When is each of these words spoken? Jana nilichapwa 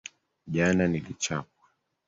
Jana 0.47 0.87
nilichapwa 0.87 1.67